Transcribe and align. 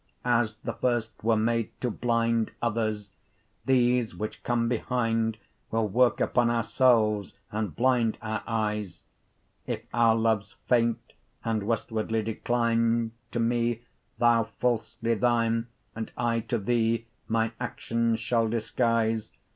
15 0.23 0.31
As 0.33 0.55
the 0.63 0.73
first 0.73 1.23
were 1.23 1.37
made 1.37 1.79
to 1.79 1.91
blinde 1.91 2.49
Others; 2.59 3.11
these 3.65 4.15
which 4.15 4.41
come 4.41 4.67
behinde 4.67 5.35
Will 5.69 5.87
worke 5.87 6.19
upon 6.19 6.49
our 6.49 6.63
selves, 6.63 7.35
and 7.51 7.75
blind 7.75 8.17
our 8.19 8.41
eyes. 8.47 9.03
If 9.67 9.83
our 9.93 10.15
loves 10.15 10.55
faint, 10.67 11.13
and 11.45 11.61
westwardly 11.61 12.23
decline; 12.23 13.11
To 13.29 13.39
me 13.39 13.83
thou, 14.17 14.45
falsly, 14.59 15.13
thine, 15.13 15.67
20 15.93 15.93
And 15.95 16.11
I 16.17 16.39
to 16.39 16.57
thee 16.57 17.05
mine 17.27 17.51
actions 17.59 18.19
shall 18.19 18.47
disguise. 18.47 19.31